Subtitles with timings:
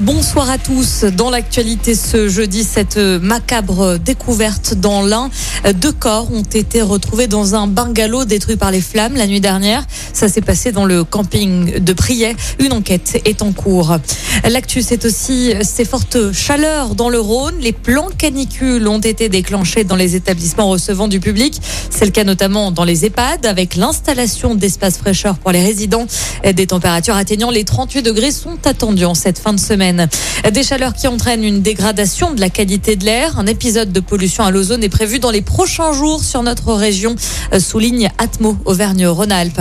[0.00, 1.04] Bonsoir à tous.
[1.04, 5.30] Dans l'actualité ce jeudi, cette macabre découverte dans l'Ain.
[5.76, 9.86] Deux corps ont été retrouvés dans un bungalow détruit par les flammes la nuit dernière.
[10.12, 12.36] Ça s'est passé dans le camping de Priet.
[12.58, 13.96] Une enquête est en cours.
[14.46, 17.54] L'actu, c'est aussi ces fortes chaleurs dans le Rhône.
[17.62, 21.58] Les plans canicules ont été déclenchés dans les établissements recevant du public.
[21.88, 26.06] C'est le cas notamment dans les EHPAD avec l'installation d'espaces fraîcheurs pour les résidents.
[26.44, 29.85] Des températures atteignant les 38 degrés sont attendues en cette fin de semaine.
[30.52, 33.38] Des chaleurs qui entraînent une dégradation de la qualité de l'air.
[33.38, 37.14] Un épisode de pollution à l'ozone est prévu dans les prochains jours sur notre région,
[37.52, 39.60] euh, souligne Atmo Auvergne-Rhône-Alpes.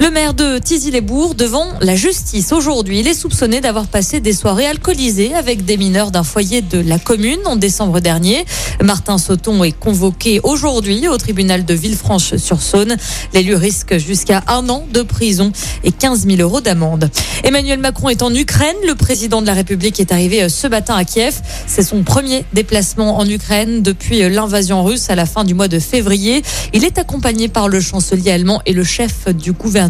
[0.00, 3.00] Le maire de Tizy-les-Bourgs devant la justice aujourd'hui.
[3.00, 7.00] Il est soupçonné d'avoir passé des soirées alcoolisées avec des mineurs d'un foyer de la
[7.00, 8.44] commune en décembre dernier.
[8.80, 12.96] Martin Sauton est convoqué aujourd'hui au tribunal de Villefranche-sur-Saône.
[13.34, 15.50] L'élu risque jusqu'à un an de prison
[15.82, 17.10] et 15 000 euros d'amende.
[17.42, 18.76] Emmanuel Macron est en Ukraine.
[18.86, 21.40] Le président de la République est arrivé euh, ce matin à Kiev.
[21.66, 25.68] C'est son premier déplacement en Ukraine depuis euh, l'invasion russe à la fin du mois
[25.68, 26.42] de février.
[26.72, 29.87] Il est accompagné par le chancelier allemand et le chef du gouvernement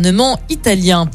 [0.49, 1.09] italien.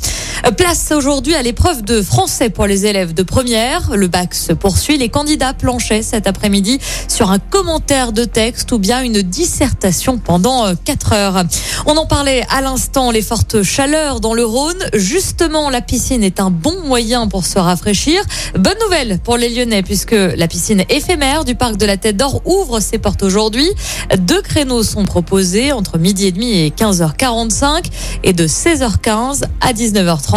[0.51, 3.95] Place aujourd'hui à l'épreuve de français pour les élèves de première.
[3.95, 4.97] Le bac se poursuit.
[4.97, 10.75] Les candidats planchaient cet après-midi sur un commentaire de texte ou bien une dissertation pendant
[10.75, 11.43] 4 heures.
[11.85, 14.83] On en parlait à l'instant, les fortes chaleurs dans le Rhône.
[14.93, 18.21] Justement, la piscine est un bon moyen pour se rafraîchir.
[18.53, 22.41] Bonne nouvelle pour les Lyonnais puisque la piscine éphémère du parc de la Tête d'Or
[22.45, 23.69] ouvre ses portes aujourd'hui.
[24.19, 27.85] Deux créneaux sont proposés entre midi et demi et 15h45
[28.23, 30.32] et de 16h15 à 19h30.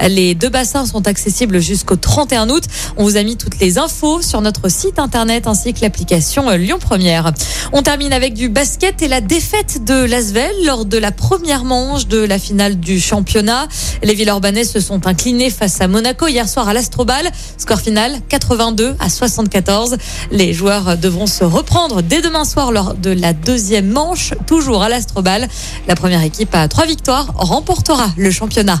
[0.00, 2.64] Les deux bassins sont accessibles jusqu'au 31 août.
[2.96, 6.78] On vous a mis toutes les infos sur notre site internet ainsi que l'application Lyon
[6.80, 7.32] Première.
[7.72, 12.06] On termine avec du basket et la défaite de Lasvel lors de la première manche
[12.06, 13.68] de la finale du championnat.
[14.02, 17.30] Les Villeurbanais se sont inclinés face à Monaco hier soir à l'Astrobal.
[17.58, 19.98] Score final 82 à 74.
[20.30, 24.88] Les joueurs devront se reprendre dès demain soir lors de la deuxième manche, toujours à
[24.88, 25.46] l'Astrobal.
[25.88, 28.80] La première équipe à trois victoires remportera le championnat.